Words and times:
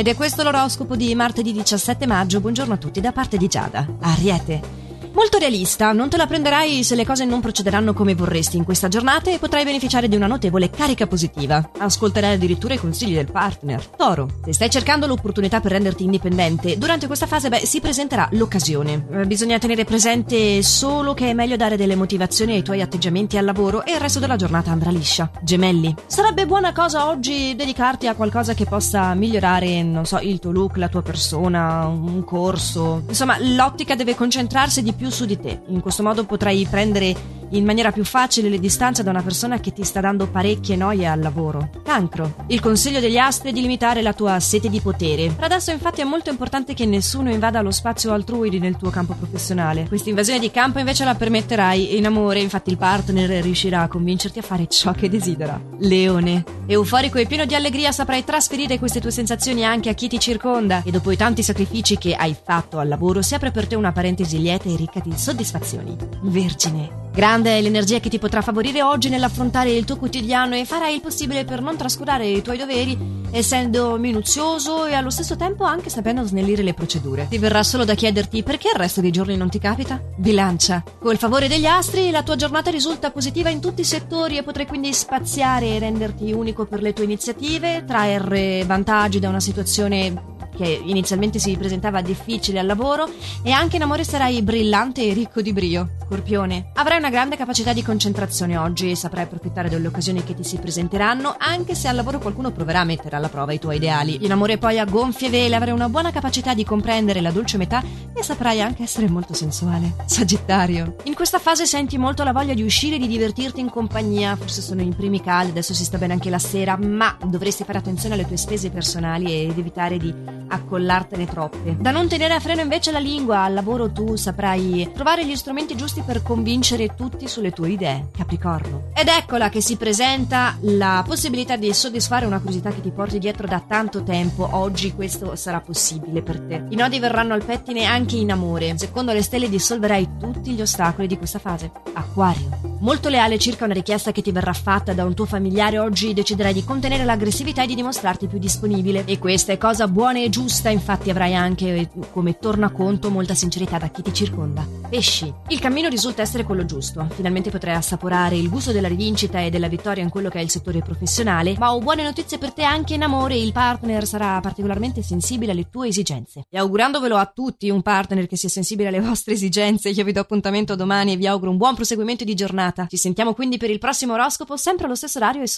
Ed 0.00 0.08
è 0.08 0.14
questo 0.14 0.42
l'oroscopo 0.42 0.96
di 0.96 1.14
martedì 1.14 1.52
17 1.52 2.06
maggio. 2.06 2.40
Buongiorno 2.40 2.72
a 2.72 2.78
tutti 2.78 3.02
da 3.02 3.12
parte 3.12 3.36
di 3.36 3.48
Giada. 3.48 3.86
Ariete. 4.00 4.89
Molto 5.20 5.36
realista, 5.36 5.92
non 5.92 6.08
te 6.08 6.16
la 6.16 6.26
prenderai 6.26 6.82
se 6.82 6.94
le 6.94 7.04
cose 7.04 7.26
non 7.26 7.42
procederanno 7.42 7.92
come 7.92 8.14
vorresti 8.14 8.56
in 8.56 8.64
questa 8.64 8.88
giornata 8.88 9.30
e 9.30 9.38
potrai 9.38 9.64
beneficiare 9.64 10.08
di 10.08 10.16
una 10.16 10.26
notevole 10.26 10.70
carica 10.70 11.06
positiva. 11.06 11.72
Ascolterai 11.76 12.36
addirittura 12.36 12.72
i 12.72 12.78
consigli 12.78 13.12
del 13.12 13.30
partner. 13.30 13.84
Toro, 13.98 14.30
se 14.42 14.54
stai 14.54 14.70
cercando 14.70 15.06
l'opportunità 15.06 15.60
per 15.60 15.72
renderti 15.72 16.04
indipendente, 16.04 16.78
durante 16.78 17.06
questa 17.06 17.26
fase 17.26 17.50
beh, 17.50 17.66
si 17.66 17.80
presenterà 17.80 18.30
l'occasione. 18.32 19.08
Eh, 19.12 19.26
bisogna 19.26 19.58
tenere 19.58 19.84
presente 19.84 20.62
solo 20.62 21.12
che 21.12 21.28
è 21.28 21.34
meglio 21.34 21.56
dare 21.56 21.76
delle 21.76 21.96
motivazioni 21.96 22.54
ai 22.54 22.62
tuoi 22.62 22.80
atteggiamenti 22.80 23.36
al 23.36 23.44
lavoro 23.44 23.84
e 23.84 23.92
il 23.92 24.00
resto 24.00 24.20
della 24.20 24.36
giornata 24.36 24.70
andrà 24.70 24.88
liscia. 24.88 25.30
Gemelli, 25.42 25.94
sarebbe 26.06 26.46
buona 26.46 26.72
cosa 26.72 27.08
oggi 27.10 27.54
dedicarti 27.54 28.06
a 28.06 28.14
qualcosa 28.14 28.54
che 28.54 28.64
possa 28.64 29.12
migliorare, 29.12 29.82
non 29.82 30.06
so, 30.06 30.18
il 30.18 30.38
tuo 30.38 30.50
look, 30.50 30.78
la 30.78 30.88
tua 30.88 31.02
persona, 31.02 31.84
un 31.88 32.24
corso. 32.24 33.02
Insomma, 33.06 33.36
l'ottica 33.38 33.94
deve 33.94 34.14
concentrarsi 34.14 34.82
di 34.82 34.94
più 34.94 35.08
su 35.10 35.24
di 35.24 35.38
te. 35.38 35.60
In 35.68 35.80
questo 35.80 36.02
modo 36.02 36.24
potrai 36.24 36.66
prendere 36.68 37.39
in 37.50 37.64
maniera 37.64 37.92
più 37.92 38.04
facile 38.04 38.48
le 38.48 38.58
distanze 38.58 39.02
da 39.02 39.10
una 39.10 39.22
persona 39.22 39.60
che 39.60 39.72
ti 39.72 39.84
sta 39.84 40.00
dando 40.00 40.28
parecchie 40.28 40.76
noie 40.76 41.06
al 41.06 41.20
lavoro. 41.20 41.70
Cancro. 41.84 42.34
Il 42.48 42.60
consiglio 42.60 43.00
degli 43.00 43.16
astri 43.16 43.50
è 43.50 43.52
di 43.52 43.60
limitare 43.60 44.02
la 44.02 44.12
tua 44.12 44.38
sete 44.40 44.68
di 44.68 44.80
potere. 44.80 45.28
Per 45.28 45.44
adesso 45.44 45.70
infatti 45.70 46.00
è 46.00 46.04
molto 46.04 46.30
importante 46.30 46.74
che 46.74 46.86
nessuno 46.86 47.30
invada 47.30 47.62
lo 47.62 47.70
spazio 47.70 48.12
altrui 48.12 48.58
nel 48.58 48.76
tuo 48.76 48.90
campo 48.90 49.14
professionale. 49.14 49.86
Questa 49.88 50.08
invasione 50.08 50.38
di 50.38 50.50
campo 50.50 50.78
invece 50.78 51.04
la 51.04 51.14
permetterai 51.14 51.96
in 51.96 52.06
amore, 52.06 52.40
infatti 52.40 52.70
il 52.70 52.76
partner 52.76 53.42
riuscirà 53.42 53.82
a 53.82 53.88
convincerti 53.88 54.38
a 54.38 54.42
fare 54.42 54.66
ciò 54.68 54.92
che 54.92 55.08
desidera. 55.08 55.60
Leone. 55.78 56.44
Euforico 56.66 57.18
e 57.18 57.26
pieno 57.26 57.44
di 57.44 57.54
allegria 57.54 57.92
saprai 57.92 58.24
trasferire 58.24 58.78
queste 58.78 59.00
tue 59.00 59.10
sensazioni 59.10 59.64
anche 59.64 59.88
a 59.88 59.94
chi 59.94 60.08
ti 60.08 60.18
circonda 60.20 60.82
e 60.84 60.90
dopo 60.90 61.10
i 61.10 61.16
tanti 61.16 61.42
sacrifici 61.42 61.98
che 61.98 62.14
hai 62.14 62.36
fatto 62.40 62.78
al 62.78 62.88
lavoro 62.88 63.22
si 63.22 63.34
apre 63.34 63.50
per 63.50 63.66
te 63.66 63.74
una 63.74 63.92
parentesi 63.92 64.40
lieta 64.40 64.68
e 64.68 64.76
ricca 64.76 65.00
di 65.00 65.12
soddisfazioni. 65.16 65.96
Vergine. 66.22 67.08
Grande 67.12 67.39
è 67.46 67.60
l'energia 67.60 68.00
che 68.00 68.08
ti 68.08 68.18
potrà 68.18 68.42
favorire 68.42 68.82
oggi 68.82 69.08
nell'affrontare 69.08 69.70
il 69.70 69.84
tuo 69.84 69.96
quotidiano 69.96 70.54
e 70.54 70.64
farai 70.64 70.94
il 70.94 71.00
possibile 71.00 71.44
per 71.44 71.60
non 71.60 71.76
trascurare 71.76 72.26
i 72.26 72.42
tuoi 72.42 72.58
doveri, 72.58 72.96
essendo 73.30 73.96
minuzioso 73.98 74.86
e 74.86 74.94
allo 74.94 75.10
stesso 75.10 75.36
tempo 75.36 75.64
anche 75.64 75.90
sapendo 75.90 76.24
snellire 76.24 76.62
le 76.62 76.74
procedure. 76.74 77.26
Ti 77.28 77.38
verrà 77.38 77.62
solo 77.62 77.84
da 77.84 77.94
chiederti 77.94 78.42
perché 78.42 78.68
il 78.72 78.78
resto 78.78 79.00
dei 79.00 79.10
giorni 79.10 79.36
non 79.36 79.48
ti 79.48 79.58
capita? 79.58 80.00
Bilancia. 80.16 80.82
Col 80.98 81.18
favore 81.18 81.48
degli 81.48 81.66
astri, 81.66 82.10
la 82.10 82.22
tua 82.22 82.36
giornata 82.36 82.70
risulta 82.70 83.10
positiva 83.10 83.48
in 83.48 83.60
tutti 83.60 83.82
i 83.82 83.84
settori 83.84 84.36
e 84.36 84.42
potrai 84.42 84.66
quindi 84.66 84.92
spaziare 84.92 85.66
e 85.66 85.78
renderti 85.78 86.32
unico 86.32 86.66
per 86.66 86.82
le 86.82 86.92
tue 86.92 87.04
iniziative, 87.04 87.84
trarre 87.86 88.64
vantaggi 88.64 89.18
da 89.18 89.28
una 89.28 89.40
situazione 89.40 90.38
che 90.60 90.78
inizialmente 90.84 91.38
si 91.38 91.56
presentava 91.56 92.02
difficile 92.02 92.58
al 92.58 92.66
lavoro 92.66 93.08
e 93.42 93.50
anche 93.50 93.76
in 93.76 93.82
amore 93.82 94.04
sarai 94.04 94.42
brillante 94.42 95.02
e 95.02 95.14
ricco 95.14 95.40
di 95.40 95.54
brio. 95.54 95.88
Scorpione, 96.06 96.72
avrai 96.74 96.98
una 96.98 97.08
grande 97.08 97.36
capacità 97.36 97.72
di 97.72 97.82
concentrazione 97.82 98.58
oggi 98.58 98.90
e 98.90 98.96
saprai 98.96 99.24
approfittare 99.24 99.70
delle 99.70 99.86
occasioni 99.86 100.22
che 100.22 100.34
ti 100.34 100.44
si 100.44 100.58
presenteranno, 100.58 101.34
anche 101.38 101.74
se 101.74 101.88
al 101.88 101.94
lavoro 101.94 102.18
qualcuno 102.18 102.50
proverà 102.50 102.80
a 102.80 102.84
mettere 102.84 103.16
alla 103.16 103.30
prova 103.30 103.52
i 103.52 103.58
tuoi 103.58 103.76
ideali. 103.76 104.18
In 104.24 104.32
amore 104.32 104.58
poi 104.58 104.78
a 104.78 104.84
gonfie 104.84 105.30
vele 105.30 105.54
avrai 105.54 105.72
una 105.72 105.88
buona 105.88 106.10
capacità 106.10 106.52
di 106.52 106.64
comprendere 106.64 107.22
la 107.22 107.30
dolce 107.30 107.56
metà 107.56 107.82
e 108.12 108.22
saprai 108.22 108.60
anche 108.60 108.82
essere 108.82 109.08
molto 109.08 109.32
sensuale. 109.32 109.94
Sagittario, 110.04 110.96
in 111.04 111.14
questa 111.14 111.38
fase 111.38 111.64
senti 111.64 111.96
molto 111.96 112.22
la 112.22 112.32
voglia 112.32 112.52
di 112.52 112.62
uscire 112.62 112.96
e 112.96 112.98
di 112.98 113.06
divertirti 113.06 113.60
in 113.60 113.70
compagnia, 113.70 114.36
forse 114.36 114.60
sono 114.60 114.82
i 114.82 114.92
primi 114.94 115.22
caldi, 115.22 115.52
adesso 115.52 115.72
si 115.72 115.84
sta 115.84 115.96
bene 115.96 116.12
anche 116.12 116.28
la 116.28 116.38
sera, 116.38 116.76
ma 116.76 117.16
dovresti 117.24 117.64
fare 117.64 117.78
attenzione 117.78 118.14
alle 118.14 118.26
tue 118.26 118.36
spese 118.36 118.68
personali 118.68 119.44
ed 119.44 119.56
evitare 119.56 119.96
di 119.96 120.12
accollartene 120.50 121.26
troppe. 121.26 121.76
Da 121.78 121.90
non 121.90 122.08
tenere 122.08 122.34
a 122.34 122.40
freno 122.40 122.60
invece 122.60 122.90
la 122.90 122.98
lingua, 122.98 123.40
al 123.40 123.54
lavoro 123.54 123.90
tu 123.90 124.16
saprai 124.16 124.90
trovare 124.92 125.24
gli 125.24 125.36
strumenti 125.36 125.76
giusti 125.76 126.02
per 126.02 126.22
convincere 126.22 126.94
tutti 126.94 127.28
sulle 127.28 127.52
tue 127.52 127.70
idee, 127.70 128.08
Capricorno. 128.16 128.90
Ed 128.94 129.08
eccola 129.08 129.48
che 129.48 129.60
si 129.60 129.76
presenta 129.76 130.56
la 130.60 131.02
possibilità 131.06 131.56
di 131.56 131.72
soddisfare 131.72 132.26
una 132.26 132.38
curiosità 132.38 132.70
che 132.70 132.80
ti 132.80 132.90
porti 132.90 133.18
dietro 133.18 133.46
da 133.46 133.62
tanto 133.66 134.02
tempo. 134.02 134.48
Oggi 134.52 134.92
questo 134.94 135.36
sarà 135.36 135.60
possibile 135.60 136.22
per 136.22 136.40
te. 136.40 136.66
I 136.68 136.76
nodi 136.76 136.98
verranno 136.98 137.34
al 137.34 137.44
pettine 137.44 137.84
anche 137.84 138.16
in 138.16 138.30
amore. 138.32 138.76
Secondo 138.76 139.12
le 139.12 139.22
stelle 139.22 139.48
dissolverai 139.48 140.16
tutti 140.18 140.52
gli 140.52 140.60
ostacoli 140.60 141.06
di 141.06 141.16
questa 141.16 141.38
fase. 141.38 141.70
Acquario. 141.92 142.69
Molto 142.80 143.10
leale 143.10 143.38
circa 143.38 143.66
una 143.66 143.74
richiesta 143.74 144.10
che 144.10 144.22
ti 144.22 144.32
verrà 144.32 144.54
fatta 144.54 144.94
da 144.94 145.04
un 145.04 145.12
tuo 145.12 145.26
familiare, 145.26 145.78
oggi 145.78 146.14
deciderai 146.14 146.54
di 146.54 146.64
contenere 146.64 147.04
l'aggressività 147.04 147.62
e 147.62 147.66
di 147.66 147.74
dimostrarti 147.74 148.26
più 148.26 148.38
disponibile. 148.38 149.04
E 149.04 149.18
questa 149.18 149.52
è 149.52 149.58
cosa 149.58 149.86
buona 149.86 150.20
e 150.20 150.30
giusta, 150.30 150.70
infatti 150.70 151.10
avrai 151.10 151.34
anche 151.34 151.90
come 152.10 152.38
tornaconto 152.38 153.10
molta 153.10 153.34
sincerità 153.34 153.76
da 153.76 153.88
chi 153.88 154.00
ti 154.00 154.14
circonda. 154.14 154.66
Pesci. 154.88 155.30
Il 155.48 155.58
cammino 155.58 155.90
risulta 155.90 156.22
essere 156.22 156.44
quello 156.44 156.64
giusto. 156.64 157.06
Finalmente 157.10 157.50
potrai 157.50 157.74
assaporare 157.74 158.36
il 158.36 158.48
gusto 158.48 158.72
della 158.72 158.88
rivincita 158.88 159.40
e 159.40 159.50
della 159.50 159.68
vittoria 159.68 160.02
in 160.02 160.08
quello 160.08 160.30
che 160.30 160.38
è 160.38 160.42
il 160.42 160.48
settore 160.48 160.80
professionale, 160.80 161.56
ma 161.58 161.74
ho 161.74 161.80
buone 161.80 162.02
notizie 162.02 162.38
per 162.38 162.54
te 162.54 162.62
anche 162.62 162.94
in 162.94 163.02
amore, 163.02 163.36
il 163.36 163.52
partner 163.52 164.06
sarà 164.06 164.40
particolarmente 164.40 165.02
sensibile 165.02 165.52
alle 165.52 165.68
tue 165.68 165.88
esigenze. 165.88 166.46
E 166.48 166.56
augurandovelo 166.56 167.16
a 167.16 167.26
tutti 167.26 167.68
un 167.68 167.82
partner 167.82 168.26
che 168.26 168.36
sia 168.36 168.48
sensibile 168.48 168.88
alle 168.88 169.00
vostre 169.00 169.34
esigenze, 169.34 169.90
io 169.90 170.04
vi 170.04 170.12
do 170.12 170.20
appuntamento 170.20 170.74
domani 170.74 171.12
e 171.12 171.16
vi 171.16 171.26
auguro 171.26 171.50
un 171.50 171.58
buon 171.58 171.74
proseguimento 171.74 172.24
di 172.24 172.34
giornata 172.34 172.68
giornata. 172.70 172.86
Ci 172.86 172.96
sentiamo 172.96 173.34
quindi 173.34 173.58
per 173.58 173.70
il 173.70 173.78
prossimo 173.78 174.14
oroscopo, 174.14 174.56
sempre 174.56 174.86
allo 174.86 174.94
stesso 174.94 175.18
orario 175.18 175.42
e 175.42 175.48